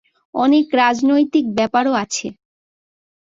অনেক 0.35 0.65
রাজনৈতিক 0.75 1.45
ব্যাপারও 1.57 1.93
আছে। 2.03 2.27